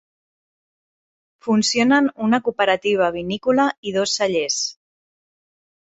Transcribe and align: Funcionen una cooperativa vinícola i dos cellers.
Funcionen 1.47 2.09
una 2.29 2.41
cooperativa 2.47 3.13
vinícola 3.19 3.69
i 3.91 3.97
dos 3.99 4.19
cellers. 4.21 4.57